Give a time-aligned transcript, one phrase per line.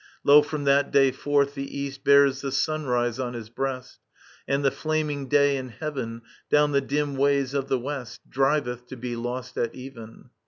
[0.23, 3.99] Lo, from that day forth, the East Bears the sunrise on his breast,
[4.47, 8.97] And the flaming Day in heaven Down the dim ways of the west Driveth, to
[8.97, 10.31] be lost at even.